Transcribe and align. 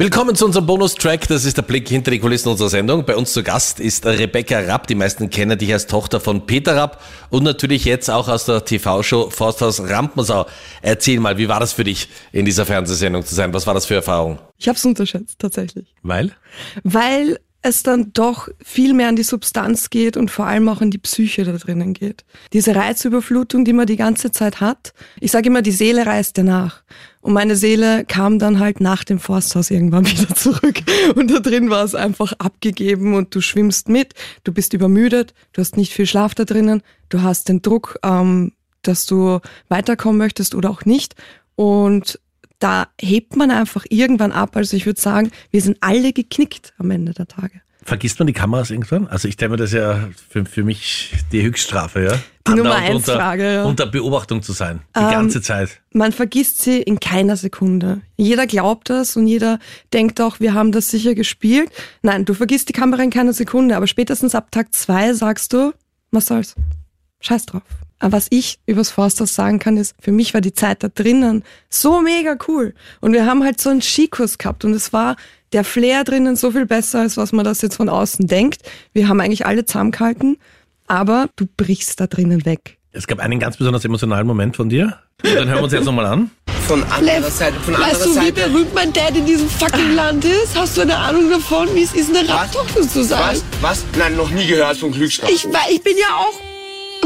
Willkommen 0.00 0.34
zu 0.34 0.46
unserem 0.46 0.64
Bonustrack. 0.64 1.28
Das 1.28 1.44
ist 1.44 1.58
der 1.58 1.62
Blick 1.62 1.86
hinter 1.86 2.10
die 2.10 2.20
Kulissen 2.20 2.48
unserer 2.48 2.70
Sendung. 2.70 3.04
Bei 3.04 3.14
uns 3.14 3.34
zu 3.34 3.42
Gast 3.42 3.80
ist 3.80 4.06
Rebecca 4.06 4.58
Rapp. 4.60 4.86
Die 4.86 4.94
meisten 4.94 5.28
kennen 5.28 5.58
dich 5.58 5.70
als 5.74 5.88
Tochter 5.88 6.20
von 6.20 6.46
Peter 6.46 6.74
Rapp 6.74 7.02
und 7.28 7.42
natürlich 7.42 7.84
jetzt 7.84 8.08
auch 8.08 8.26
aus 8.28 8.46
der 8.46 8.64
TV-Show 8.64 9.28
Forsthaus 9.28 9.78
Rampensau. 9.78 10.46
Erzähl 10.80 11.20
mal, 11.20 11.36
wie 11.36 11.50
war 11.50 11.60
das 11.60 11.74
für 11.74 11.84
dich, 11.84 12.08
in 12.32 12.46
dieser 12.46 12.64
Fernsehsendung 12.64 13.26
zu 13.26 13.34
sein? 13.34 13.52
Was 13.52 13.66
war 13.66 13.74
das 13.74 13.84
für 13.84 13.96
Erfahrung? 13.96 14.38
Ich 14.56 14.68
habe 14.68 14.78
es 14.78 14.84
unterschätzt, 14.86 15.38
tatsächlich. 15.38 15.94
Weil? 16.02 16.32
Weil 16.82 17.38
es 17.62 17.82
dann 17.82 18.12
doch 18.12 18.48
viel 18.62 18.94
mehr 18.94 19.08
an 19.08 19.16
die 19.16 19.22
Substanz 19.22 19.90
geht 19.90 20.16
und 20.16 20.30
vor 20.30 20.46
allem 20.46 20.68
auch 20.68 20.80
an 20.80 20.90
die 20.90 20.98
Psyche 20.98 21.44
da 21.44 21.52
drinnen 21.52 21.92
geht. 21.92 22.24
Diese 22.54 22.74
Reizüberflutung, 22.74 23.64
die 23.64 23.74
man 23.74 23.86
die 23.86 23.96
ganze 23.96 24.32
Zeit 24.32 24.60
hat. 24.60 24.94
Ich 25.20 25.30
sage 25.30 25.48
immer, 25.48 25.60
die 25.60 25.70
Seele 25.70 26.06
reist 26.06 26.38
ja 26.38 26.42
nach. 26.42 26.82
Und 27.20 27.34
meine 27.34 27.56
Seele 27.56 28.06
kam 28.06 28.38
dann 28.38 28.60
halt 28.60 28.80
nach 28.80 29.04
dem 29.04 29.18
Forsthaus 29.18 29.70
irgendwann 29.70 30.06
wieder 30.10 30.34
zurück. 30.34 30.80
Und 31.14 31.30
da 31.30 31.40
drin 31.40 31.68
war 31.68 31.84
es 31.84 31.94
einfach 31.94 32.32
abgegeben 32.38 33.14
und 33.14 33.34
du 33.34 33.42
schwimmst 33.42 33.90
mit, 33.90 34.14
du 34.44 34.52
bist 34.52 34.72
übermüdet, 34.72 35.34
du 35.52 35.60
hast 35.60 35.76
nicht 35.76 35.92
viel 35.92 36.06
Schlaf 36.06 36.34
da 36.34 36.44
drinnen, 36.44 36.82
du 37.10 37.20
hast 37.20 37.50
den 37.50 37.60
Druck, 37.60 37.98
ähm, 38.02 38.52
dass 38.82 39.04
du 39.04 39.40
weiterkommen 39.68 40.16
möchtest 40.16 40.54
oder 40.54 40.70
auch 40.70 40.86
nicht. 40.86 41.14
Und 41.56 42.18
da 42.60 42.88
hebt 43.00 43.36
man 43.36 43.50
einfach 43.50 43.84
irgendwann 43.88 44.32
ab. 44.32 44.56
Also 44.56 44.76
ich 44.76 44.86
würde 44.86 45.00
sagen, 45.00 45.32
wir 45.50 45.60
sind 45.60 45.78
alle 45.80 46.12
geknickt 46.12 46.72
am 46.78 46.90
Ende 46.90 47.12
der 47.12 47.26
Tage. 47.26 47.60
Vergisst 47.82 48.18
man 48.18 48.26
die 48.26 48.34
Kameras 48.34 48.70
irgendwann? 48.70 49.08
Also 49.08 49.26
ich 49.26 49.34
stelle 49.34 49.52
mir 49.52 49.56
das 49.56 49.72
ja 49.72 50.10
für, 50.28 50.44
für 50.44 50.62
mich 50.62 51.14
die 51.32 51.42
Höchststrafe, 51.42 52.02
ja. 52.04 52.12
Die 52.46 52.54
Nummer 52.54 52.74
eins 52.74 52.96
unter, 52.96 53.16
Frage, 53.16 53.54
ja. 53.54 53.64
Unter 53.64 53.86
Beobachtung 53.86 54.42
zu 54.42 54.52
sein, 54.52 54.80
die 54.94 55.00
ähm, 55.00 55.10
ganze 55.10 55.40
Zeit. 55.40 55.80
Man 55.92 56.12
vergisst 56.12 56.60
sie 56.60 56.82
in 56.82 57.00
keiner 57.00 57.36
Sekunde. 57.36 58.02
Jeder 58.16 58.46
glaubt 58.46 58.90
das 58.90 59.16
und 59.16 59.26
jeder 59.26 59.58
denkt 59.94 60.20
auch, 60.20 60.40
wir 60.40 60.52
haben 60.52 60.72
das 60.72 60.90
sicher 60.90 61.14
gespielt. 61.14 61.70
Nein, 62.02 62.26
du 62.26 62.34
vergisst 62.34 62.68
die 62.68 62.74
Kamera 62.74 63.02
in 63.02 63.10
keiner 63.10 63.32
Sekunde, 63.32 63.76
aber 63.76 63.86
spätestens 63.86 64.34
ab 64.34 64.50
Tag 64.50 64.74
zwei 64.74 65.14
sagst 65.14 65.54
du, 65.54 65.72
was 66.10 66.26
soll's? 66.26 66.54
Scheiß 67.20 67.46
drauf. 67.46 67.62
Aber 68.00 68.12
was 68.12 68.26
ich 68.30 68.58
übers 68.66 68.90
Forsters 68.90 69.34
sagen 69.34 69.58
kann, 69.58 69.76
ist, 69.76 69.94
für 70.00 70.10
mich 70.10 70.34
war 70.34 70.40
die 70.40 70.54
Zeit 70.54 70.82
da 70.82 70.88
drinnen 70.88 71.44
so 71.68 72.00
mega 72.00 72.36
cool. 72.48 72.74
Und 73.00 73.12
wir 73.12 73.26
haben 73.26 73.44
halt 73.44 73.60
so 73.60 73.70
einen 73.70 73.82
Skikurs 73.82 74.38
gehabt 74.38 74.64
und 74.64 74.72
es 74.72 74.92
war 74.92 75.16
der 75.52 75.64
Flair 75.64 76.04
drinnen 76.04 76.36
so 76.36 76.50
viel 76.50 76.66
besser, 76.66 77.00
als 77.00 77.16
was 77.16 77.32
man 77.32 77.44
das 77.44 77.60
jetzt 77.60 77.76
von 77.76 77.88
außen 77.88 78.26
denkt. 78.26 78.62
Wir 78.92 79.08
haben 79.08 79.20
eigentlich 79.20 79.46
alle 79.46 79.64
zusammengehalten, 79.64 80.38
aber 80.86 81.28
du 81.36 81.46
brichst 81.56 82.00
da 82.00 82.06
drinnen 82.06 82.44
weg. 82.44 82.78
Es 82.92 83.06
gab 83.06 83.20
einen 83.20 83.38
ganz 83.38 83.56
besonders 83.56 83.84
emotionalen 83.84 84.26
Moment 84.26 84.56
von 84.56 84.68
dir. 84.68 84.98
Und 85.22 85.34
dann 85.34 85.48
hören 85.48 85.58
wir 85.58 85.64
uns 85.64 85.72
jetzt 85.72 85.84
nochmal 85.84 86.06
an. 86.06 86.30
Von 86.66 86.82
anderer 86.84 87.30
Seite, 87.30 87.54
von 87.60 87.74
anderer 87.74 87.92
Weißt 87.92 88.06
du, 88.06 88.12
Seite. 88.14 88.26
wie 88.26 88.32
berühmt 88.32 88.74
mein 88.74 88.92
Dad 88.92 89.16
in 89.16 89.26
diesem 89.26 89.48
fucking 89.48 89.94
Land 89.94 90.24
ist? 90.24 90.56
Hast 90.56 90.76
du 90.76 90.82
eine 90.82 90.96
Ahnung 90.96 91.30
davon, 91.30 91.68
wie 91.74 91.82
es 91.82 91.92
ist, 91.92 92.14
eine 92.16 92.28
Raptochter 92.28 92.82
zu 92.82 93.04
sein? 93.04 93.20
Was? 93.20 93.44
Was? 93.60 93.84
Nein, 93.98 94.16
noch 94.16 94.30
nie 94.30 94.46
gehört 94.46 94.76
von 94.78 94.92
Glücksgraf. 94.92 95.30
Ich, 95.30 95.46
ich 95.70 95.82
bin 95.82 95.96
ja 95.98 96.16
auch 96.16 96.49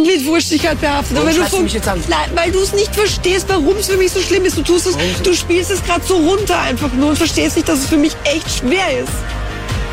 mit 0.02 0.24
Wurstigkeit 0.26 0.80
behaftet. 0.80 1.16
Warum 1.16 1.28
aber 1.28 1.48
du 1.48 1.62
mich 1.62 1.72
jetzt 1.72 1.88
an? 1.88 2.02
Nein, 2.08 2.30
weil 2.34 2.50
du 2.50 2.60
es 2.60 2.72
nicht 2.72 2.94
verstehst, 2.94 3.46
warum 3.48 3.76
es 3.76 3.88
für 3.88 3.96
mich 3.96 4.12
so 4.12 4.20
schlimm 4.20 4.44
ist. 4.44 4.56
Du 4.56 4.62
tust 4.62 4.86
es, 4.86 4.96
du 5.22 5.34
spielst 5.34 5.70
es 5.70 5.82
gerade 5.84 6.04
so 6.04 6.16
runter 6.16 6.58
einfach 6.60 6.92
nur 6.92 7.10
und 7.10 7.16
verstehst 7.16 7.56
nicht, 7.56 7.68
dass 7.68 7.80
es 7.80 7.86
für 7.86 7.96
mich 7.96 8.16
echt 8.24 8.50
schwer 8.58 9.00
ist. 9.00 9.12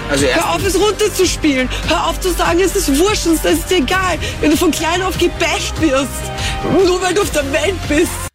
Also 0.09 0.25
Hör 0.25 0.55
auf, 0.55 0.65
es 0.65 0.77
runterzuspielen. 0.77 1.69
Hör 1.87 2.07
auf 2.07 2.19
zu 2.19 2.31
sagen, 2.33 2.59
es 2.59 2.75
ist 2.75 2.97
wurscht, 2.99 3.27
es 3.27 3.45
ist 3.45 3.69
dir 3.69 3.77
egal. 3.77 4.17
Wenn 4.41 4.51
du 4.51 4.57
von 4.57 4.71
klein 4.71 5.01
auf 5.01 5.17
gebächt 5.17 5.79
wirst, 5.79 6.09
nur 6.85 7.01
weil 7.01 7.13
du 7.13 7.21
auf 7.21 7.31
der 7.31 7.49
Welt 7.53 7.75
bist. 7.87 8.30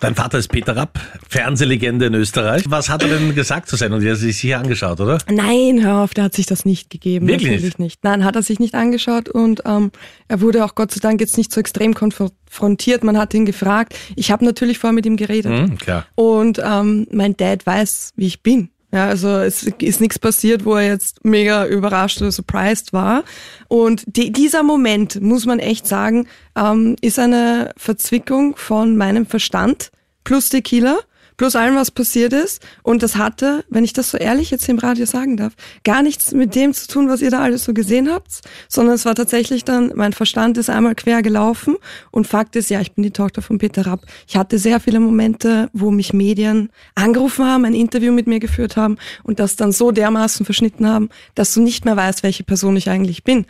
Dein 0.00 0.14
Vater 0.14 0.38
ist 0.38 0.48
Peter 0.48 0.76
Rapp, 0.76 1.00
Fernsehlegende 1.28 2.06
in 2.06 2.14
Österreich. 2.14 2.62
Was 2.68 2.88
hat 2.88 3.02
er 3.02 3.08
denn 3.08 3.34
gesagt 3.34 3.68
zur 3.68 3.78
Sendung? 3.78 4.00
Die 4.00 4.08
hat 4.08 4.18
sich 4.18 4.38
hier 4.38 4.58
angeschaut, 4.58 5.00
oder? 5.00 5.18
Nein, 5.28 5.82
hör 5.82 6.02
auf, 6.02 6.14
der 6.14 6.24
hat 6.24 6.34
sich 6.34 6.46
das 6.46 6.64
nicht 6.64 6.88
gegeben. 6.88 7.26
Wirklich 7.26 7.50
Natürlich 7.50 7.78
nicht? 7.78 8.04
Nein, 8.04 8.24
hat 8.24 8.36
er 8.36 8.44
sich 8.44 8.60
nicht 8.60 8.76
angeschaut 8.76 9.28
und 9.28 9.62
ähm, 9.66 9.90
er 10.28 10.40
wurde 10.40 10.64
auch 10.64 10.76
Gott 10.76 10.92
sei 10.92 11.00
Dank 11.00 11.20
jetzt 11.20 11.36
nicht 11.36 11.52
so 11.52 11.58
extrem 11.58 11.94
konfrontiert. 11.94 13.02
Man 13.02 13.18
hat 13.18 13.34
ihn 13.34 13.44
gefragt. 13.44 13.96
Ich 14.14 14.30
habe 14.30 14.44
natürlich 14.44 14.78
vorher 14.78 14.94
mit 14.94 15.04
ihm 15.04 15.16
geredet. 15.16 15.50
Mhm, 15.50 15.78
klar. 15.78 16.06
Und 16.14 16.60
ähm, 16.64 17.08
mein 17.10 17.36
Dad 17.36 17.66
weiß, 17.66 18.12
wie 18.14 18.26
ich 18.26 18.42
bin. 18.44 18.70
Ja, 18.90 19.06
also 19.06 19.28
es 19.28 19.64
ist 19.64 20.00
nichts 20.00 20.18
passiert, 20.18 20.64
wo 20.64 20.74
er 20.74 20.86
jetzt 20.86 21.22
mega 21.22 21.66
überrascht 21.66 22.22
oder 22.22 22.32
surprised 22.32 22.94
war. 22.94 23.22
Und 23.68 24.04
die, 24.06 24.32
dieser 24.32 24.62
Moment, 24.62 25.20
muss 25.20 25.44
man 25.44 25.58
echt 25.58 25.86
sagen, 25.86 26.26
ähm, 26.56 26.96
ist 27.02 27.18
eine 27.18 27.72
Verzwickung 27.76 28.56
von 28.56 28.96
meinem 28.96 29.26
Verstand 29.26 29.90
plus 30.24 30.48
Tequila 30.48 30.98
plus 31.38 31.56
allem, 31.56 31.76
was 31.76 31.90
passiert 31.90 32.34
ist. 32.34 32.60
Und 32.82 33.02
das 33.02 33.16
hatte, 33.16 33.64
wenn 33.70 33.84
ich 33.84 33.94
das 33.94 34.10
so 34.10 34.18
ehrlich 34.18 34.50
jetzt 34.50 34.68
im 34.68 34.78
Radio 34.78 35.06
sagen 35.06 35.38
darf, 35.38 35.54
gar 35.84 36.02
nichts 36.02 36.32
mit 36.32 36.54
dem 36.54 36.74
zu 36.74 36.86
tun, 36.88 37.08
was 37.08 37.22
ihr 37.22 37.30
da 37.30 37.40
alles 37.40 37.64
so 37.64 37.72
gesehen 37.72 38.10
habt, 38.12 38.42
sondern 38.68 38.96
es 38.96 39.06
war 39.06 39.14
tatsächlich 39.14 39.64
dann, 39.64 39.92
mein 39.94 40.12
Verstand 40.12 40.58
ist 40.58 40.68
einmal 40.68 40.94
quer 40.94 41.22
gelaufen 41.22 41.76
und 42.10 42.26
Fakt 42.26 42.56
ist, 42.56 42.68
ja, 42.68 42.80
ich 42.82 42.92
bin 42.92 43.04
die 43.04 43.12
Tochter 43.12 43.40
von 43.40 43.56
Peter 43.56 43.86
Rapp. 43.86 44.02
Ich 44.26 44.36
hatte 44.36 44.58
sehr 44.58 44.80
viele 44.80 45.00
Momente, 45.00 45.70
wo 45.72 45.90
mich 45.90 46.12
Medien 46.12 46.70
angerufen 46.94 47.46
haben, 47.46 47.64
ein 47.64 47.74
Interview 47.74 48.12
mit 48.12 48.26
mir 48.26 48.40
geführt 48.40 48.76
haben 48.76 48.98
und 49.22 49.38
das 49.38 49.56
dann 49.56 49.72
so 49.72 49.92
dermaßen 49.92 50.44
verschnitten 50.44 50.86
haben, 50.86 51.08
dass 51.34 51.54
du 51.54 51.62
nicht 51.62 51.84
mehr 51.84 51.96
weißt, 51.96 52.22
welche 52.22 52.44
Person 52.44 52.76
ich 52.76 52.90
eigentlich 52.90 53.24
bin. 53.24 53.46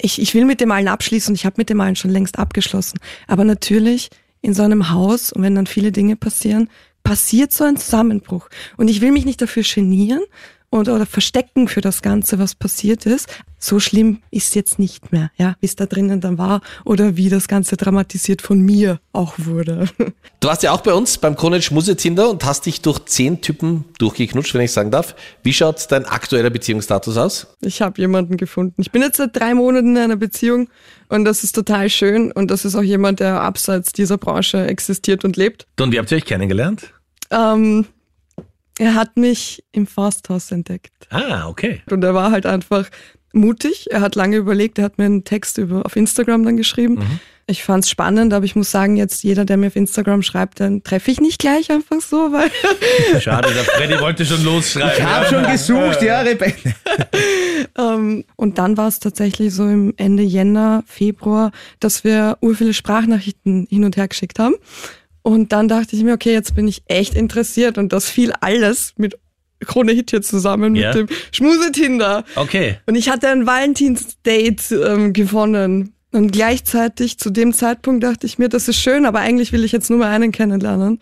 Ich, 0.00 0.20
ich 0.20 0.34
will 0.34 0.44
mit 0.44 0.60
dem 0.60 0.70
allen 0.72 0.88
abschließen 0.88 1.32
und 1.32 1.36
ich 1.36 1.46
habe 1.46 1.54
mit 1.58 1.70
dem 1.70 1.80
allen 1.80 1.96
schon 1.96 2.10
längst 2.10 2.38
abgeschlossen. 2.38 2.98
Aber 3.26 3.44
natürlich 3.44 4.10
in 4.40 4.54
so 4.54 4.62
einem 4.62 4.90
Haus 4.90 5.32
und 5.32 5.42
wenn 5.42 5.54
dann 5.54 5.66
viele 5.66 5.92
Dinge 5.92 6.16
passieren, 6.16 6.68
passiert 7.08 7.54
so 7.54 7.64
ein 7.64 7.78
Zusammenbruch. 7.78 8.50
Und 8.76 8.88
ich 8.88 9.00
will 9.00 9.12
mich 9.12 9.24
nicht 9.24 9.40
dafür 9.40 9.62
genieren 9.62 10.20
und, 10.68 10.90
oder 10.90 11.06
verstecken 11.06 11.66
für 11.66 11.80
das 11.80 12.02
Ganze, 12.02 12.38
was 12.38 12.54
passiert 12.54 13.06
ist. 13.06 13.28
So 13.58 13.80
schlimm 13.80 14.20
ist 14.30 14.54
jetzt 14.54 14.78
nicht 14.78 15.10
mehr, 15.10 15.30
ja, 15.36 15.56
wie 15.60 15.66
es 15.66 15.74
da 15.74 15.86
drinnen 15.86 16.20
dann 16.20 16.36
war 16.36 16.60
oder 16.84 17.16
wie 17.16 17.30
das 17.30 17.48
Ganze 17.48 17.78
dramatisiert 17.78 18.42
von 18.42 18.60
mir 18.60 19.00
auch 19.12 19.34
wurde. 19.38 19.88
Du 20.40 20.46
warst 20.46 20.62
ja 20.62 20.70
auch 20.70 20.82
bei 20.82 20.92
uns 20.92 21.18
beim 21.18 21.34
Krone 21.34 21.60
Schmusetinder 21.60 22.30
und 22.30 22.44
hast 22.44 22.66
dich 22.66 22.80
durch 22.82 23.00
zehn 23.06 23.40
Typen 23.40 23.86
durchgeknutscht, 23.98 24.54
wenn 24.54 24.60
ich 24.60 24.70
sagen 24.70 24.92
darf. 24.92 25.16
Wie 25.42 25.52
schaut 25.52 25.90
dein 25.90 26.04
aktueller 26.04 26.50
Beziehungsstatus 26.50 27.16
aus? 27.16 27.46
Ich 27.60 27.82
habe 27.82 28.00
jemanden 28.00 28.36
gefunden. 28.36 28.80
Ich 28.80 28.92
bin 28.92 29.02
jetzt 29.02 29.16
seit 29.16 29.34
drei 29.34 29.54
Monaten 29.54 29.96
in 29.96 30.02
einer 30.02 30.16
Beziehung 30.16 30.68
und 31.08 31.24
das 31.24 31.42
ist 31.42 31.54
total 31.54 31.88
schön 31.88 32.30
und 32.30 32.52
das 32.52 32.64
ist 32.64 32.76
auch 32.76 32.82
jemand, 32.82 33.18
der 33.18 33.40
abseits 33.40 33.92
dieser 33.92 34.18
Branche 34.18 34.66
existiert 34.66 35.24
und 35.24 35.36
lebt. 35.36 35.66
Und 35.80 35.90
wie 35.90 35.98
habt 35.98 36.12
ihr 36.12 36.18
euch 36.18 36.26
kennengelernt? 36.26 36.92
Ähm, 37.30 37.86
er 38.78 38.94
hat 38.94 39.16
mich 39.16 39.64
im 39.72 39.86
Forsthaus 39.86 40.52
entdeckt. 40.52 41.08
Ah, 41.10 41.48
okay. 41.48 41.82
Und 41.90 42.04
er 42.04 42.14
war 42.14 42.30
halt 42.30 42.46
einfach 42.46 42.88
mutig. 43.32 43.90
Er 43.90 44.00
hat 44.00 44.14
lange 44.14 44.36
überlegt, 44.36 44.78
er 44.78 44.84
hat 44.84 44.98
mir 44.98 45.04
einen 45.04 45.24
Text 45.24 45.58
über, 45.58 45.84
auf 45.84 45.96
Instagram 45.96 46.44
dann 46.44 46.56
geschrieben. 46.56 46.94
Mhm. 46.94 47.20
Ich 47.50 47.64
fand 47.64 47.82
es 47.82 47.90
spannend, 47.90 48.34
aber 48.34 48.44
ich 48.44 48.56
muss 48.56 48.70
sagen, 48.70 48.98
jetzt 48.98 49.22
jeder, 49.22 49.46
der 49.46 49.56
mir 49.56 49.68
auf 49.68 49.76
Instagram 49.76 50.20
schreibt, 50.22 50.60
dann 50.60 50.82
treffe 50.82 51.10
ich 51.10 51.18
nicht 51.18 51.38
gleich 51.38 51.70
einfach 51.70 52.02
so, 52.02 52.30
weil. 52.30 52.50
Schade, 53.22 53.48
der 53.54 53.64
Freddy 53.64 53.98
wollte 54.00 54.26
schon 54.26 54.44
losschreiben. 54.44 54.90
Ich 54.98 55.02
habe 55.02 55.26
schon 55.26 55.44
gesucht, 55.44 56.02
ja, 56.02 56.20
Rebecca. 56.20 56.70
um, 57.78 57.84
ähm, 57.94 58.24
und 58.36 58.58
dann 58.58 58.76
war 58.76 58.88
es 58.88 59.00
tatsächlich 59.00 59.54
so 59.54 59.66
im 59.66 59.94
Ende 59.96 60.22
Jänner, 60.22 60.84
Februar, 60.86 61.52
dass 61.80 62.04
wir 62.04 62.36
ur 62.42 62.54
viele 62.54 62.74
Sprachnachrichten 62.74 63.66
hin 63.70 63.84
und 63.84 63.96
her 63.96 64.08
geschickt 64.08 64.38
haben. 64.38 64.54
Und 65.28 65.52
dann 65.52 65.68
dachte 65.68 65.94
ich 65.94 66.02
mir, 66.02 66.14
okay, 66.14 66.32
jetzt 66.32 66.54
bin 66.54 66.66
ich 66.66 66.84
echt 66.86 67.14
interessiert 67.14 67.76
und 67.76 67.92
das 67.92 68.08
fiel 68.08 68.32
alles 68.40 68.94
mit 68.96 69.18
Krone 69.62 69.92
Hit 69.92 70.08
hier 70.08 70.22
zusammen 70.22 70.74
ja. 70.74 70.94
mit 70.94 71.10
dem 71.10 71.16
Schmusetinder. 71.32 72.24
Okay. 72.34 72.78
Und 72.86 72.94
ich 72.94 73.10
hatte 73.10 73.28
ein 73.28 73.46
Valentinsdate 73.46 74.72
ähm, 74.72 75.12
gewonnen. 75.12 75.92
Und 76.12 76.32
gleichzeitig 76.32 77.18
zu 77.18 77.28
dem 77.28 77.52
Zeitpunkt 77.52 78.02
dachte 78.02 78.26
ich 78.26 78.38
mir, 78.38 78.48
das 78.48 78.68
ist 78.68 78.80
schön, 78.80 79.04
aber 79.04 79.18
eigentlich 79.18 79.52
will 79.52 79.64
ich 79.64 79.72
jetzt 79.72 79.90
nur 79.90 79.98
mal 79.98 80.08
einen 80.08 80.32
kennenlernen. 80.32 80.98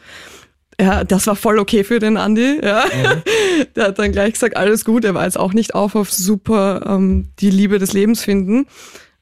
Ja, 0.80 1.04
das 1.04 1.28
war 1.28 1.36
voll 1.36 1.60
okay 1.60 1.84
für 1.84 2.00
den 2.00 2.16
Andi. 2.16 2.58
Ja. 2.60 2.84
Mhm. 2.84 3.22
Der 3.76 3.84
hat 3.84 4.00
dann 4.00 4.10
gleich 4.10 4.32
gesagt, 4.32 4.56
alles 4.56 4.84
gut. 4.84 5.04
Er 5.04 5.14
war 5.14 5.22
jetzt 5.22 5.38
auch 5.38 5.52
nicht 5.52 5.76
auf 5.76 5.94
auf 5.94 6.12
super 6.12 6.84
ähm, 6.88 7.28
die 7.38 7.50
Liebe 7.50 7.78
des 7.78 7.92
Lebens 7.92 8.24
finden. 8.24 8.66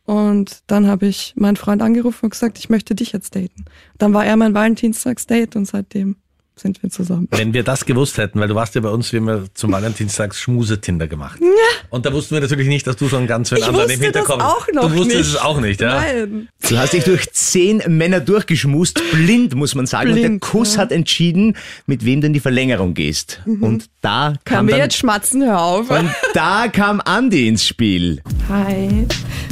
Und 0.04 0.62
dann 0.66 0.86
habe 0.86 1.06
ich 1.06 1.32
meinen 1.36 1.56
Freund 1.56 1.80
angerufen 1.80 2.26
und 2.26 2.30
gesagt, 2.30 2.58
ich 2.58 2.68
möchte 2.68 2.94
dich 2.94 3.12
jetzt 3.12 3.34
daten. 3.34 3.64
Dann 3.96 4.12
war 4.12 4.24
er 4.26 4.36
mein 4.36 4.54
Valentinstagsdate 4.54 5.56
und 5.56 5.64
seitdem 5.64 6.16
sind 6.56 6.82
wir 6.82 6.90
zusammen. 6.90 7.26
Wenn 7.32 7.52
wir 7.52 7.64
das 7.64 7.84
gewusst 7.84 8.16
hätten, 8.16 8.38
weil 8.38 8.46
du 8.48 8.54
warst 8.54 8.74
ja 8.76 8.80
bei 8.80 8.88
uns, 8.90 9.12
wir 9.12 9.20
haben 9.20 9.28
ja 9.28 9.40
zum 9.54 9.72
Valentinstags 9.72 10.38
Schmusetinder 10.40 11.08
gemacht. 11.08 11.40
Ja. 11.40 11.48
Und 11.90 12.06
da 12.06 12.12
wussten 12.12 12.34
wir 12.34 12.40
natürlich 12.40 12.68
nicht, 12.68 12.86
dass 12.86 12.96
du 12.96 13.08
schon 13.08 13.26
ganz 13.26 13.48
für 13.48 13.56
einen 13.56 13.64
anderen 13.64 13.90
im 13.90 14.00
Hinterkopf 14.00 14.38
das 14.38 14.46
auch 14.46 14.66
noch 14.72 14.82
Du 14.88 14.96
wusstest 14.98 15.18
nicht. 15.18 15.28
es 15.30 15.36
auch 15.36 15.60
nicht, 15.60 15.80
ja? 15.80 16.00
Nein. 16.00 16.48
Du 16.68 16.78
hast 16.78 16.92
dich 16.92 17.04
durch 17.04 17.30
zehn 17.32 17.82
Männer 17.88 18.20
durchgeschmust, 18.20 19.00
blind 19.12 19.54
muss 19.54 19.74
man 19.74 19.86
sagen. 19.86 20.12
Blind, 20.12 20.26
und 20.26 20.32
der 20.42 20.48
Kuss 20.48 20.76
ja. 20.76 20.82
hat 20.82 20.92
entschieden, 20.92 21.56
mit 21.86 22.04
wem 22.04 22.20
denn 22.20 22.32
die 22.32 22.40
Verlängerung 22.40 22.94
gehst. 22.94 23.40
Mhm. 23.46 23.62
Und 23.62 23.90
da 24.00 24.34
kam 24.44 24.58
Kann 24.58 24.66
mir 24.66 24.76
jetzt 24.78 24.96
schmatzen, 24.96 25.42
hör 25.44 25.60
auf. 25.60 25.90
und 25.90 26.08
da 26.34 26.68
kam 26.68 27.00
Andi 27.04 27.48
ins 27.48 27.66
Spiel. 27.66 28.22
Hi. 28.48 29.06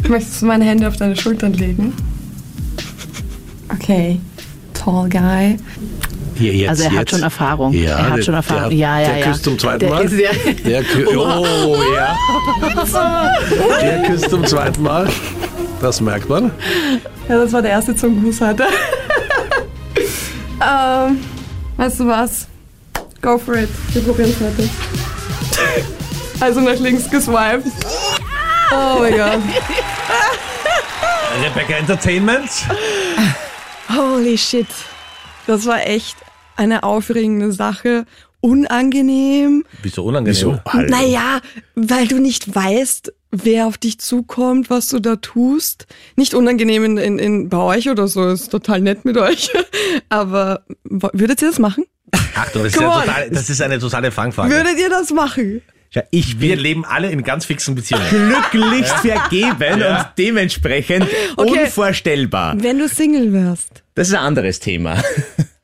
Möchtest 0.08 0.42
du 0.42 0.46
meine 0.46 0.64
Hände 0.64 0.86
auf 0.86 0.96
deine 0.96 1.16
Schultern 1.16 1.52
legen? 1.54 1.92
Okay. 3.68 4.20
Tall 4.74 5.08
guy. 5.08 5.56
Jetzt, 6.36 6.68
also 6.70 6.82
er 6.84 6.90
hat 6.90 6.98
jetzt. 6.98 7.10
schon 7.10 7.22
Erfahrung. 7.22 7.72
Ja, 7.72 7.90
er 7.98 8.10
hat 8.10 8.16
der- 8.18 8.22
schon 8.22 8.34
Erfahrung. 8.34 8.68
der- 8.70 8.78
ja, 8.78 9.00
ja, 9.00 9.08
der 9.08 9.18
ja. 9.18 9.26
küsst 9.26 9.44
zum 9.44 9.58
zweiten 9.58 9.78
der 9.80 9.90
Mal. 9.90 10.12
Ja, 10.12 10.30
Der, 10.64 10.82
kü 10.84 11.06
oh, 11.16 11.76
ja. 11.96 12.16
Der 13.80 14.02
küsst 14.02 14.30
zum 14.30 14.44
zweiten 14.46 14.82
Mal. 14.82 15.08
Das 15.80 16.00
merkt 16.00 16.28
man. 16.28 16.50
Ja, 17.28 17.38
das 17.38 17.52
war 17.52 17.62
der 17.62 17.72
erste 17.72 17.94
Zungenkuss 17.94 18.40
heute. 18.46 18.64
ähm, 20.60 21.20
weißt 21.76 22.00
du 22.00 22.06
was? 22.06 22.46
Go 23.20 23.38
for 23.38 23.56
it. 23.56 23.68
Wir 23.92 24.02
probieren 24.02 24.30
es 24.30 24.40
heute. 24.40 24.68
Also 26.40 26.60
nach 26.60 26.74
links 26.80 27.08
geswiped. 27.08 27.70
Oh 28.72 28.98
mein 28.98 29.16
Gott. 29.16 29.38
Rebecca 31.44 31.74
Entertainment. 31.74 32.50
Holy 33.88 34.36
shit. 34.36 34.66
Das 35.46 35.66
war 35.66 35.86
echt 35.86 36.16
eine 36.56 36.82
aufregende 36.82 37.52
Sache. 37.52 38.04
Unangenehm. 38.40 39.64
Wieso 39.82 40.04
unangenehm? 40.04 40.34
Wieso? 40.34 40.60
Naja, 40.88 41.40
weil 41.74 42.08
du 42.08 42.18
nicht 42.18 42.54
weißt, 42.54 43.12
wer 43.30 43.66
auf 43.66 43.78
dich 43.78 43.98
zukommt, 43.98 44.68
was 44.70 44.88
du 44.88 44.98
da 44.98 45.16
tust. 45.16 45.86
Nicht 46.16 46.34
unangenehm 46.34 46.84
in, 46.84 46.96
in, 46.98 47.18
in, 47.18 47.48
bei 47.48 47.58
euch 47.58 47.88
oder 47.88 48.08
so, 48.08 48.28
ist 48.30 48.50
total 48.50 48.80
nett 48.80 49.04
mit 49.04 49.16
euch. 49.16 49.50
Aber 50.08 50.64
würdet 50.84 51.40
ihr 51.42 51.48
das 51.48 51.58
machen? 51.58 51.84
Achtung, 52.34 52.64
das 52.64 52.74
ist, 52.74 52.80
ja 52.80 53.00
total, 53.00 53.30
das 53.30 53.48
ist 53.50 53.62
eine 53.62 53.78
totale 53.78 54.10
Fangfrage. 54.10 54.52
Würdet 54.52 54.78
ihr 54.78 54.90
das 54.90 55.10
machen? 55.12 55.62
Ja, 55.92 56.02
ich 56.10 56.40
Wir 56.40 56.56
leben 56.56 56.84
alle 56.86 57.10
in 57.10 57.22
ganz 57.22 57.44
fixen 57.44 57.74
Beziehungen. 57.74 58.04
glücklichst 58.50 58.94
vergeben 59.00 59.80
Ja. 59.80 59.98
und 59.98 60.06
dementsprechend 60.18 61.06
Okay. 61.36 61.64
unvorstellbar. 61.64 62.54
Wenn 62.58 62.78
du 62.78 62.88
Single 62.88 63.32
wärst. 63.32 63.82
Das 63.94 64.08
ist 64.08 64.14
ein 64.14 64.20
anderes 64.20 64.58
Thema. 64.58 65.02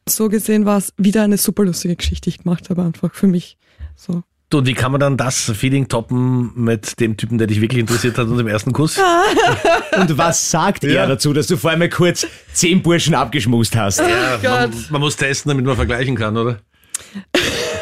So 0.09 0.29
gesehen 0.29 0.65
war 0.65 0.79
es 0.79 0.93
wieder 0.97 1.23
eine 1.23 1.37
super 1.39 1.65
lustige 1.65 1.97
Geschichte, 1.97 2.31
die 2.31 2.37
ich 2.37 2.43
gemacht 2.43 2.71
habe, 2.71 2.83
einfach 2.83 3.15
für 3.15 3.27
mich. 3.27 3.57
So. 3.95 4.23
Du, 4.51 4.65
wie 4.65 4.73
kann 4.73 4.93
man 4.93 5.01
dann 5.01 5.17
das 5.19 5.39
Feeling 5.55 5.89
toppen 5.89 6.53
mit 6.55 6.99
dem 7.01 7.19
Typen, 7.19 7.37
der 7.37 7.47
dich 7.47 7.61
wirklich 7.61 7.81
interessiert 7.81 8.17
hat 8.17 8.29
und 8.29 8.39
dem 8.39 8.47
ersten 8.49 8.73
Kuss? 8.73 8.99
Und 9.99 10.17
was 10.17 10.51
sagt 10.51 10.85
Ja. 10.85 11.03
er 11.03 11.07
dazu, 11.09 11.33
dass 11.35 11.49
du 11.49 11.57
vor 11.59 11.71
einmal 11.71 11.89
kurz 11.91 12.27
zehn 12.55 12.81
Burschen 12.83 13.15
abgeschmust 13.15 13.77
hast? 13.77 13.99
Ja, 14.01 14.39
man, 14.43 14.71
Gott. 14.71 14.91
man 14.91 15.01
muss 15.03 15.17
testen, 15.17 15.51
damit 15.51 15.67
man 15.67 15.77
vergleichen 15.77 16.15
kann, 16.17 16.37
oder? 16.37 16.61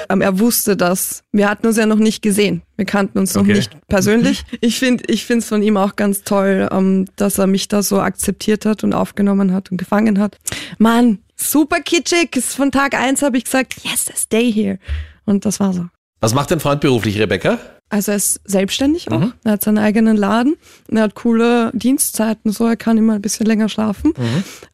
Ähm, 0.08 0.20
er 0.20 0.38
wusste 0.38 0.76
das. 0.76 1.22
Wir 1.32 1.48
hatten 1.50 1.66
uns 1.66 1.76
ja 1.76 1.86
noch 1.86 1.98
nicht 1.98 2.22
gesehen. 2.22 2.62
Wir 2.76 2.84
kannten 2.86 3.18
uns 3.18 3.34
noch 3.34 3.42
Okay. 3.42 3.54
nicht 3.54 3.76
persönlich. 3.88 4.44
Ich 4.60 4.78
finde 4.78 5.04
ich 5.08 5.24
finde 5.24 5.40
es 5.42 5.48
von 5.48 5.62
ihm 5.62 5.76
auch 5.76 5.96
ganz 5.96 6.22
toll, 6.22 6.68
ähm, 6.72 7.06
dass 7.16 7.38
er 7.38 7.46
mich 7.46 7.68
da 7.68 7.82
so 7.82 8.00
akzeptiert 8.00 8.64
hat 8.66 8.84
und 8.84 8.92
aufgenommen 8.94 9.52
hat 9.52 9.70
und 9.70 9.76
gefangen 9.76 10.18
hat. 10.18 10.38
Mann, 10.78 11.18
super 11.36 11.80
kitschig. 11.80 12.38
Von 12.42 12.72
Tag 12.72 12.94
eins 12.94 13.22
habe 13.22 13.36
ich 13.38 13.44
gesagt, 13.44 13.74
yes, 13.84 14.10
stay 14.16 14.50
here. 14.52 14.78
Und 15.24 15.44
das 15.44 15.60
war 15.60 15.72
so. 15.72 15.86
Was 16.20 16.34
macht 16.34 16.50
dein 16.50 16.60
Freund 16.60 16.80
beruflich, 16.80 17.18
Rebecca? 17.18 17.58
Also 17.88 18.10
er 18.12 18.16
ist 18.16 18.40
selbstständig 18.44 19.12
auch. 19.12 19.32
Er 19.44 19.52
hat 19.52 19.62
seinen 19.62 19.78
eigenen 19.78 20.16
Laden. 20.16 20.56
Er 20.90 21.02
hat 21.02 21.14
coole 21.14 21.70
Dienstzeiten, 21.72 22.50
so 22.50 22.66
er 22.66 22.76
kann 22.76 22.98
immer 22.98 23.12
ein 23.14 23.22
bisschen 23.22 23.46
länger 23.46 23.68
schlafen. 23.68 24.12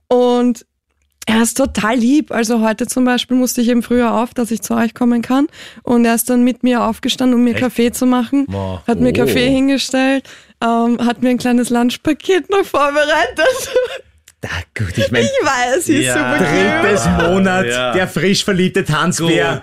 Und 0.08 0.64
er 1.26 1.42
ist 1.42 1.56
total 1.56 1.96
lieb. 1.96 2.30
Also 2.32 2.60
heute 2.60 2.86
zum 2.86 3.04
Beispiel 3.04 3.36
musste 3.36 3.60
ich 3.60 3.68
eben 3.68 3.82
früher 3.82 4.12
auf, 4.14 4.34
dass 4.34 4.50
ich 4.50 4.62
zu 4.62 4.74
euch 4.74 4.94
kommen 4.94 5.22
kann. 5.22 5.46
Und 5.82 6.04
er 6.04 6.14
ist 6.14 6.28
dann 6.30 6.42
mit 6.44 6.62
mir 6.62 6.82
aufgestanden, 6.84 7.38
um 7.38 7.44
mir 7.44 7.50
Echt? 7.52 7.60
Kaffee 7.60 7.92
zu 7.92 8.06
machen. 8.06 8.46
Wow. 8.48 8.80
Hat 8.86 9.00
mir 9.00 9.10
Oh. 9.10 9.12
Kaffee 9.12 9.48
hingestellt, 9.50 10.28
ähm, 10.62 10.98
hat 11.04 11.22
mir 11.22 11.30
ein 11.30 11.38
kleines 11.38 11.70
Lunchpaket 11.70 12.50
noch 12.50 12.64
vorbereitet. 12.64 13.70
Na 14.44 14.48
gut, 14.76 14.98
ich 14.98 15.08
meine, 15.12 15.24
Ich 15.24 15.30
weiß, 15.46 15.84
sie 15.84 15.98
ist 15.98 16.06
Ja. 16.06 16.14
super 16.14 16.44
drittes 16.44 17.06
Monat, 17.28 17.66
Ja. 17.66 17.92
der 17.92 18.08
frisch 18.08 18.44
verliebte 18.44 18.84
Tanzbär. 18.84 19.60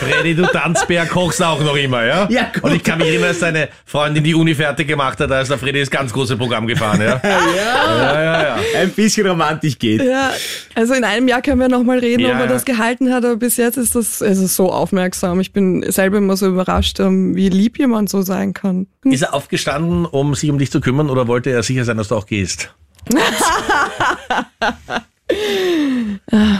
Freddy, 0.00 0.34
du 0.34 0.46
Tanzbär 0.46 1.06
kochst 1.06 1.40
auch 1.40 1.60
noch 1.60 1.76
immer, 1.76 2.04
ja? 2.04 2.26
Ja, 2.28 2.50
gut. 2.52 2.64
Und 2.64 2.74
ich 2.74 2.82
kann 2.82 2.98
mich 2.98 3.06
erinnern, 3.06 3.28
als 3.28 3.38
deine 3.38 3.68
Freundin 3.86 4.24
die 4.24 4.34
Uni 4.34 4.56
fertig 4.56 4.88
gemacht 4.88 5.20
hat, 5.20 5.30
da 5.30 5.40
ist 5.40 5.48
der 5.50 5.58
Freddy 5.58 5.78
das 5.78 5.90
ganz 5.90 6.12
große 6.12 6.36
Programm 6.36 6.66
gefahren, 6.66 7.00
ja? 7.02 7.20
ja, 7.22 8.22
ja, 8.22 8.42
ja. 8.42 8.56
Ein 8.80 8.90
bisschen 8.90 9.28
romantisch 9.28 9.78
geht. 9.78 10.02
Ja, 10.02 10.32
also 10.74 10.94
in 10.94 11.04
einem 11.04 11.28
Jahr 11.28 11.40
können 11.40 11.60
wir 11.60 11.68
nochmal 11.68 12.00
reden, 12.00 12.22
Ja, 12.22 12.30
ob 12.30 12.34
er 12.34 12.40
ja. 12.40 12.46
das 12.48 12.64
gehalten 12.64 13.12
hat, 13.14 13.24
aber 13.24 13.36
bis 13.36 13.58
jetzt 13.58 13.76
ist 13.76 13.94
das 13.94 14.20
es 14.20 14.38
ist 14.38 14.56
so 14.56 14.72
aufmerksam. 14.72 15.38
Ich 15.38 15.52
bin 15.52 15.84
selber 15.88 16.18
immer 16.18 16.36
so 16.36 16.48
überrascht, 16.48 16.98
ähm, 16.98 17.36
wie 17.36 17.48
lieb 17.48 17.78
jemand 17.78 18.10
so 18.10 18.22
sein 18.22 18.54
kann. 18.54 18.88
Ist 19.04 19.22
er 19.22 19.34
aufgestanden, 19.34 20.04
um 20.04 20.34
sich 20.34 20.50
um 20.50 20.58
dich 20.58 20.72
zu 20.72 20.80
kümmern, 20.80 21.08
oder 21.10 21.28
wollte 21.28 21.50
er 21.50 21.62
sicher 21.62 21.84
sein, 21.84 21.96
dass 21.96 22.08
du 22.08 22.16
auch 22.16 22.26
gehst? 22.26 22.74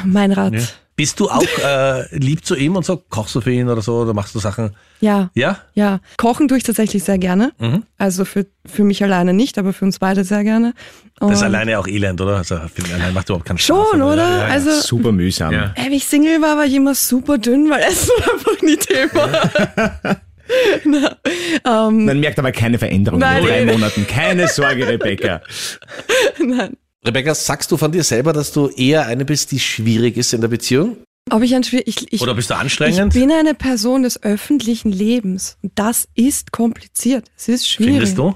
Mein 0.05 0.33
Rat. 0.33 0.55
Ja. 0.55 0.61
Bist 0.97 1.19
du 1.19 1.31
auch 1.31 1.43
äh, 1.65 2.15
lieb 2.17 2.45
zu 2.45 2.55
ihm 2.57 2.77
und 2.77 2.85
so? 2.85 2.99
Kochst 3.09 3.35
du 3.35 3.41
für 3.41 3.51
ihn 3.53 3.69
oder 3.71 3.81
so? 3.81 4.01
Oder 4.01 4.13
machst 4.13 4.35
du 4.35 4.39
Sachen? 4.39 4.77
Ja. 5.01 5.31
Ja? 5.35 5.59
Ja, 5.75 6.01
kochen 6.19 6.47
tue 6.47 6.59
ich 6.59 6.63
tatsächlich 6.63 7.03
sehr 7.05 7.17
gerne. 7.17 7.53
Mhm. 7.59 7.85
Also 7.97 8.27
für, 8.27 8.47
für 8.67 8.85
mich 8.85 9.03
alleine 9.03 9.33
nicht, 9.33 9.57
aber 9.57 9.73
für 9.73 9.87
uns 9.87 9.99
beide 9.99 10.25
sehr 10.25 10.45
gerne. 10.45 10.75
Das 11.19 11.31
ist 11.33 11.39
Und- 11.39 11.45
alleine 11.45 11.79
auch 11.79 11.87
elend, 11.87 12.21
oder? 12.21 12.37
Also, 12.37 12.57
allein 12.57 13.15
macht 13.15 13.29
überhaupt 13.31 13.47
keinen 13.47 13.57
Spaß. 13.59 13.89
Schon, 13.93 14.03
oder? 14.03 14.17
Ja, 14.17 14.31
ja, 14.41 14.49
ja. 14.49 14.53
Also, 14.53 14.73
Super 14.81 15.13
mühsam. 15.13 15.53
Ja. 15.55 15.73
ey, 15.75 15.91
wie 15.91 15.97
ich 15.97 16.05
Single 16.07 16.43
war, 16.43 16.57
war 16.59 16.67
ich 16.67 16.75
immer 16.75 16.95
super 16.95 17.39
dünn, 17.39 17.71
weil 17.71 17.81
Essen 17.81 18.11
war 18.19 18.35
einfach 18.35 18.63
nie 18.63 18.77
Thema. 18.77 20.21
Na, 20.85 21.17
ähm, 21.89 22.05
Man 22.05 22.21
merkt 22.21 22.39
aber 22.39 22.53
keine 22.53 22.79
Veränderung 22.79 23.21
Nein, 23.21 23.43
in 23.43 23.49
drei 23.49 23.65
nee. 23.65 23.73
Monaten. 23.73 24.07
Keine 24.07 24.49
Sorge, 24.49 24.87
Rebecca. 24.87 25.41
nein. 26.39 26.77
Rebecca, 27.05 27.35
sagst 27.35 27.71
du 27.73 27.77
von 27.77 27.93
dir 27.93 28.05
selber, 28.05 28.33
dass 28.33 28.53
du 28.53 28.69
eher 28.69 29.07
eine 29.07 29.25
bist, 29.25 29.53
die 29.53 29.61
schwierig 29.61 30.17
ist 30.17 30.35
in 30.35 30.41
der 30.41 30.49
Beziehung? 30.49 30.99
Ob 31.31 31.43
ich 31.43 31.55
ein 31.55 31.63
ich, 31.63 32.13
ich, 32.13 32.21
Oder 32.21 32.35
bist 32.35 32.51
du 32.51 32.55
ich 32.55 32.61
anstrengend? 32.61 33.15
bin 33.15 33.31
eine 33.31 33.55
Person 33.55 34.03
des 34.03 34.23
öffentlichen 34.23 34.91
Lebens. 34.91 35.57
Und 35.63 35.73
Das 35.77 36.09
ist 36.15 36.53
kompliziert. 36.53 37.31
Es 37.37 37.49
ist 37.49 37.69
schwierig. 37.69 37.95
Findest 37.95 38.19
du? 38.19 38.35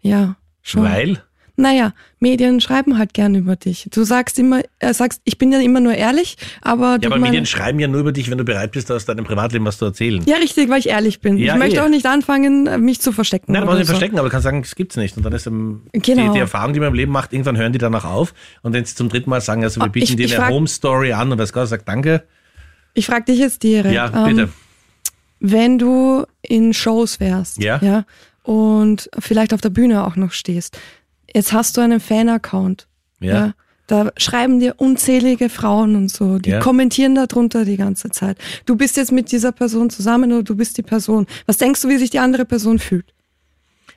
Ja, 0.00 0.36
schon. 0.62 0.82
Weil? 0.82 1.22
Naja, 1.56 1.92
Medien 2.18 2.60
schreiben 2.60 2.98
halt 2.98 3.14
gern 3.14 3.36
über 3.36 3.54
dich. 3.54 3.86
Du 3.92 4.02
sagst 4.02 4.40
immer, 4.40 4.62
äh, 4.80 4.92
sagst, 4.92 5.20
ich 5.24 5.38
bin 5.38 5.52
ja 5.52 5.60
immer 5.60 5.78
nur 5.78 5.94
ehrlich, 5.94 6.36
aber 6.62 6.92
Ja, 6.92 6.98
du 6.98 7.06
aber 7.06 7.16
meine- 7.18 7.30
Medien 7.30 7.46
schreiben 7.46 7.78
ja 7.78 7.86
nur 7.86 8.00
über 8.00 8.10
dich, 8.10 8.28
wenn 8.28 8.38
du 8.38 8.44
bereit 8.44 8.72
bist, 8.72 8.90
aus 8.90 9.04
deinem 9.04 9.24
Privatleben 9.24 9.64
was 9.64 9.78
zu 9.78 9.84
erzählen. 9.84 10.20
Ja, 10.26 10.36
richtig, 10.38 10.68
weil 10.68 10.80
ich 10.80 10.88
ehrlich 10.88 11.20
bin. 11.20 11.36
Ja, 11.38 11.52
ich 11.54 11.58
möchte 11.60 11.76
eh. 11.76 11.82
auch 11.82 11.88
nicht 11.88 12.06
anfangen, 12.06 12.66
äh, 12.66 12.76
mich 12.78 13.00
zu 13.00 13.12
verstecken. 13.12 13.52
Nein, 13.52 13.60
du 13.62 13.66
musst 13.66 13.78
nicht 13.78 13.86
so. 13.86 13.92
verstecken, 13.92 14.18
aber 14.18 14.28
du 14.28 14.32
kannst 14.32 14.44
sagen, 14.44 14.62
es 14.62 14.74
gibt's 14.74 14.96
nicht. 14.96 15.16
Und 15.16 15.22
dann 15.24 15.32
ist 15.32 15.46
ähm, 15.46 15.82
Genau. 15.92 16.26
die, 16.26 16.32
die 16.32 16.38
Erfahrung, 16.40 16.72
die 16.72 16.80
man 16.80 16.88
im 16.88 16.94
Leben 16.94 17.12
macht, 17.12 17.32
irgendwann 17.32 17.56
hören 17.56 17.72
die 17.72 17.78
danach 17.78 18.04
auf. 18.04 18.34
Und 18.62 18.72
wenn 18.72 18.84
sie 18.84 18.96
zum 18.96 19.08
dritten 19.08 19.30
Mal 19.30 19.40
sagen, 19.40 19.62
also 19.62 19.80
wir 19.80 19.84
Ah, 19.84 19.88
bieten 19.88 20.04
ich- 20.10 20.16
dir 20.16 20.26
ich 20.26 20.36
eine 20.38 20.48
Home 20.52 20.66
Story 20.66 21.12
an 21.12 21.30
und 21.30 21.38
was 21.38 21.52
Gott 21.52 21.68
sagt, 21.68 21.86
danke. 21.88 22.24
Ich 22.94 23.06
frage 23.06 23.26
dich 23.26 23.38
jetzt 23.38 23.62
direkt. 23.62 23.94
Ja, 23.94 24.26
ähm, 24.28 24.36
bitte. 24.36 24.48
wenn 25.40 25.78
du 25.78 26.24
in 26.42 26.72
Shows 26.74 27.20
wärst, 27.20 27.62
Ja. 27.62 27.78
ja, 27.82 28.04
und 28.42 29.08
vielleicht 29.18 29.54
auf 29.54 29.60
der 29.60 29.70
Bühne 29.70 30.04
auch 30.06 30.16
noch 30.16 30.32
stehst, 30.32 30.76
jetzt 31.34 31.52
hast 31.52 31.76
du 31.76 31.80
einen 31.80 32.00
Fan-Account, 32.00 32.86
Ja. 33.20 33.54
Da 33.86 34.10
schreiben 34.16 34.60
dir 34.60 34.76
unzählige 34.78 35.50
Frauen 35.50 35.94
und 35.94 36.10
so, 36.10 36.38
die 36.38 36.48
Ja. 36.50 36.60
kommentieren 36.60 37.14
darunter 37.14 37.66
die 37.66 37.76
ganze 37.76 38.08
Zeit. 38.10 38.38
Du 38.64 38.76
bist 38.76 38.96
jetzt 38.96 39.12
mit 39.12 39.30
dieser 39.30 39.52
Person 39.52 39.90
zusammen 39.90 40.32
oder 40.32 40.42
du 40.42 40.56
bist 40.56 40.78
die 40.78 40.82
Person. 40.82 41.26
Was 41.44 41.58
denkst 41.58 41.82
du, 41.82 41.88
wie 41.90 41.98
sich 41.98 42.08
die 42.08 42.18
andere 42.18 42.46
Person 42.46 42.78
fühlt? 42.78 43.04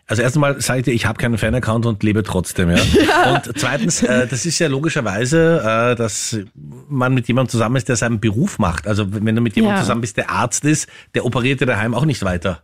Also 0.06 0.22
erst 0.24 0.36
einmal 0.36 0.60
sage 0.60 0.79
ich 0.79 0.86
dir, 0.86 0.91
ich 0.94 1.06
habe 1.06 1.17
keinen 1.17 1.38
Fan-Account 1.38 1.86
und 1.86 2.03
lebe 2.03 2.24
trotzdem. 2.24 2.70
Ja? 2.75 3.34
Und 3.36 3.58
zweitens, 3.58 4.03
äh, 4.03 4.27
das 4.27 4.46
ist 4.46 4.60
ja 4.60 4.67
logischerweise, 4.67 5.62
äh, 5.63 5.96
dass 5.96 6.38
man 6.89 7.13
mit 7.13 7.29
jemandem 7.29 7.50
zusammen 7.51 7.77
ist, 7.77 7.88
der 7.88 7.96
seinen 7.96 8.20
Beruf 8.20 8.60
macht. 8.60 8.88
Also 8.88 9.06
wenn 9.13 9.36
du 9.38 9.41
mit 9.41 9.56
jemandem 9.56 9.77
Ja. 9.77 9.82
zusammen 9.84 10.01
bist, 10.01 10.17
der 10.17 10.29
Arzt 10.29 10.65
ist, 10.65 10.89
der 11.15 11.24
operiert 11.25 11.62
dir 11.62 11.65
daheim 11.65 11.94
auch 11.94 12.03
nicht 12.06 12.24
weiter. 12.25 12.62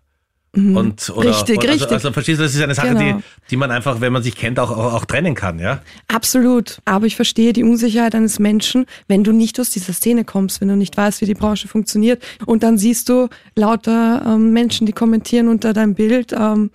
Und, 0.55 1.09
oder, 1.09 1.21
Mhm. 1.29 1.33
Richtig, 1.33 1.57
oder, 1.57 1.69
also, 1.69 1.71
richtig. 1.85 1.91
Also 1.91 2.11
verstehst 2.11 2.39
du, 2.39 2.43
das 2.43 2.53
ist 2.53 2.61
eine 2.61 2.75
Sache, 2.75 2.89
Genau. 2.89 3.17
die, 3.17 3.23
die 3.49 3.55
man 3.57 3.71
einfach, 3.71 4.01
wenn 4.01 4.13
man 4.13 4.21
sich 4.21 4.35
kennt, 4.35 4.59
auch, 4.59 4.69
auch, 4.69 4.93
auch 4.93 5.05
trennen 5.05 5.33
kann. 5.33 5.57
ja. 5.57 5.81
Absolut. 6.07 6.79
Aber 6.85 7.07
ich 7.07 7.15
verstehe 7.15 7.53
die 7.53 7.63
Unsicherheit 7.63 8.13
eines 8.13 8.37
Menschen, 8.37 8.85
wenn 9.07 9.23
du 9.23 9.31
nicht 9.31 9.59
aus 9.59 9.71
dieser 9.71 9.93
Szene 9.93 10.25
kommst, 10.25 10.61
wenn 10.61 10.67
du 10.67 10.75
nicht 10.75 10.95
weißt, 10.95 11.21
wie 11.21 11.25
die 11.25 11.33
Branche 11.33 11.67
funktioniert. 11.67 12.21
Und 12.45 12.61
dann 12.61 12.77
siehst 12.77 13.09
du 13.09 13.29
lauter 13.55 14.21
ähm, 14.27 14.51
Menschen, 14.53 14.85
die 14.85 14.93
kommentieren 14.93 15.47
unter 15.47 15.73
deinem 15.73 15.95
Bild. 15.95 16.33
Ähm, 16.33 16.69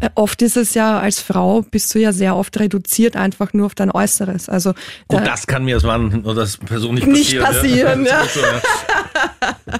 äh, 0.00 0.08
oft 0.14 0.40
ist 0.40 0.56
es 0.56 0.72
ja 0.72 0.98
als 0.98 1.20
Frau, 1.20 1.60
bist 1.62 1.94
du 1.94 1.98
ja 1.98 2.12
sehr 2.12 2.34
oft 2.34 2.58
reduziert 2.58 3.14
einfach 3.16 3.52
nur 3.52 3.66
auf 3.66 3.74
dein 3.74 3.90
Äußeres. 3.90 4.48
Also 4.48 4.72
Gut, 5.06 5.20
da- 5.20 5.24
das 5.24 5.46
kann 5.46 5.64
mir 5.66 5.74
als 5.74 5.84
Mann 5.84 6.24
oder 6.24 6.40
als 6.42 6.56
Person 6.56 6.94
nicht 6.94 7.06
Nicht 7.06 7.38
passieren. 7.38 8.04
passieren, 8.04 8.06
ja. 8.06 8.22
Ja. 8.22 9.78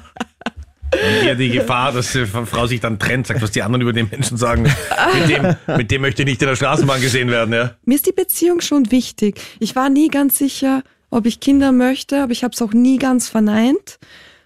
Und 1.07 1.23
hier 1.23 1.35
die 1.35 1.51
Gefahr, 1.51 1.93
dass 1.93 2.13
die 2.13 2.27
Frau 2.27 2.67
sich 2.67 2.81
dann 2.81 2.99
trennt, 2.99 3.27
sagt, 3.27 3.43
was 3.43 3.51
die 3.51 3.63
anderen 3.63 3.83
über 3.83 3.93
den 3.93 4.09
Menschen 4.11 4.37
sagen. 4.37 4.63
Mit 4.63 5.29
dem, 5.29 5.57
mit 5.77 5.91
dem 5.91 6.03
möchte 6.03 6.23
ich 6.23 6.27
nicht 6.29 6.43
in 6.43 6.49
der 6.49 6.57
Straßenbahn 6.57 7.01
gesehen 7.01 7.31
werden. 7.31 7.53
Ja. 7.55 7.77
Mir 7.85 7.95
ist 7.95 8.07
die 8.07 8.13
Beziehung 8.13 8.61
schon 8.61 8.91
wichtig. 8.91 9.41
Ich 9.61 9.77
war 9.77 9.91
nie 9.91 10.09
ganz 10.09 10.39
sicher, 10.39 10.83
ob 11.11 11.27
ich 11.27 11.41
Kinder 11.41 11.73
möchte, 11.73 12.23
aber 12.23 12.33
ich 12.33 12.45
habe 12.45 12.55
es 12.55 12.63
auch 12.63 12.73
nie 12.73 12.99
ganz 12.99 13.29
verneint. 13.29 13.99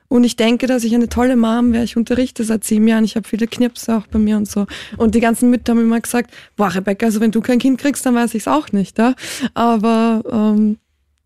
Und 0.09 0.25
ich 0.25 0.37
denke, 0.37 0.67
dass 0.67 0.85
ich 0.85 0.95
eine 0.95 1.09
tolle 1.09 1.37
Mom 1.37 1.73
wäre. 1.73 1.85
Ich 1.85 1.97
unterrichte 1.97 2.45
seit 2.45 2.65
sieben 2.65 2.87
Jahren. 2.87 3.03
Ich 3.03 3.17
habe 3.17 3.27
viele 3.27 3.47
Knirpse 3.47 3.97
auch 3.97 4.07
bei 4.09 4.19
mir 4.19 4.37
und 4.37 4.47
so. 4.47 4.67
Und 4.99 5.15
die 5.15 5.21
ganzen 5.21 5.49
Mütter 5.49 5.73
haben 5.73 5.81
immer 5.81 6.01
gesagt, 6.01 6.31
boah, 6.55 6.75
Rebecca, 6.75 7.07
also 7.07 7.21
wenn 7.21 7.31
du 7.31 7.41
kein 7.41 7.59
Kind 7.59 7.81
kriegst, 7.81 8.05
dann 8.05 8.15
weiß 8.15 8.35
ich 8.35 8.43
es 8.43 8.49
auch 8.49 8.73
nicht. 8.73 8.99
Ja? 8.99 9.15
Aber 9.55 10.23
ähm, 10.31 10.77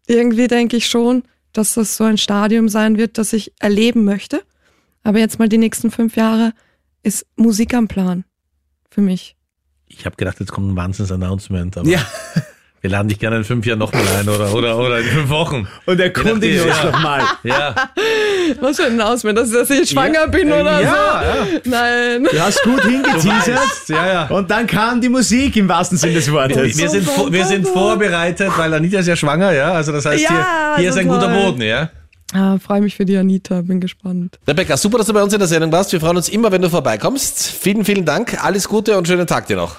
irgendwie 0.07 0.47
denke 0.47 0.77
ich 0.77 0.87
schon, 0.87 1.25
dass 1.53 1.75
das 1.75 1.97
so 1.97 2.05
ein 2.05 2.17
Stadium 2.17 2.69
sein 2.69 2.97
wird, 2.97 3.19
das 3.19 3.33
ich 3.33 3.53
erleben 3.59 4.05
möchte. 4.05 4.43
Aber 5.07 5.21
jetzt 5.21 5.39
mal 5.39 5.49
die 5.49 5.59
nächsten 5.59 5.93
fünf 5.93 6.17
Jahre 6.17 6.53
ist 7.05 7.27
Musik 7.37 7.75
am 7.75 7.87
Plan 7.87 8.25
für 8.91 9.01
mich. 9.01 9.37
Ich 9.87 10.05
habe 10.05 10.17
gedacht, 10.17 10.41
jetzt 10.41 10.51
kommt 10.51 10.73
ein 10.73 10.75
Wahnsinns-Announcement. 10.75 11.77
aber 11.79 11.89
Ja. 11.89 12.01
Wir 12.81 12.91
laden 12.91 13.09
dich 13.09 13.21
gerne 13.21 13.37
in 13.37 13.45
fünf 13.45 13.65
Jahren 13.67 13.79
nochmal 13.79 14.03
ein 14.19 14.29
oder, 14.29 14.53
oder, 14.53 14.77
oder 14.79 14.99
in 14.99 15.07
fünf 15.07 15.29
Wochen. 15.31 15.69
Und 15.87 16.01
erkundigen 16.01 16.61
uns 16.61 16.69
nachdem, 16.71 16.91
nochmal. 16.91 17.23
Ja. 17.45 17.75
Was 18.61 18.77
für 18.77 18.87
ein 18.87 19.01
Auswand, 19.01 19.39
dass, 19.39 19.51
dass 19.51 19.71
ich 19.71 19.91
schwanger 19.91 20.27
bin 20.27 20.53
oder 20.53 20.81
ja, 20.81 21.23
so? 21.63 21.71
Nein. 21.71 22.25
Du 22.25 22.41
hast 22.41 22.63
gut 22.65 22.83
hingeteasert. 22.83 23.89
Ja, 23.89 24.07
ja. 24.07 24.27
Und 24.27 24.51
dann 24.51 24.67
kam 24.67 25.01
die 25.01 25.09
Musik 25.09 25.57
im 25.57 25.69
wahrsten 25.69 25.99
Sinne 25.99 26.15
des 26.15 26.31
Wortes. 26.31 26.77
Wir 26.77 26.89
sind, 26.89 27.07
wir 27.07 27.45
sind 27.45 27.67
vorbereitet, 27.67 28.51
weil 28.57 28.75
Anita 28.75 28.99
ist 28.99 29.07
ja 29.07 29.17
schwanger, 29.17 29.53
ja. 29.53 29.73
Also 29.73 29.93
das 29.93 30.05
heißt, 30.05 30.23
Ja, 30.25 30.75
hier, 30.75 30.77
hier 30.79 30.91
ist 30.91 30.99
ein 30.99 31.07
guter. 31.09 31.29
Boden, 31.29 31.63
ja. 31.63 31.91
Ah, 32.33 32.59
Freue 32.59 32.81
mich 32.81 32.97
für 32.97 33.05
die 33.05 33.17
Anita, 33.17 33.63
bin 33.63 33.81
gespannt. 33.81 34.39
Rebecca, 34.47 34.77
super, 34.77 34.99
dass 34.99 35.07
du 35.07 35.13
bei 35.13 35.23
uns 35.23 35.33
in 35.33 35.39
der 35.39 35.49
Sendung 35.49 35.73
warst. 35.73 35.93
Wir 35.93 36.01
freuen 36.01 36.17
uns 36.17 36.29
immer, 36.29 36.51
wenn 36.53 36.63
du 36.63 36.69
vorbeikommst. 36.71 37.41
Vielen, 37.43 37.85
vielen 37.85 38.05
Dank. 38.05 38.43
Alles 38.45 38.69
Gute 38.69 38.97
und 38.99 39.07
schönen 39.07 39.27
Tag 39.27 39.47
dir 39.47 39.57
noch. 39.57 39.75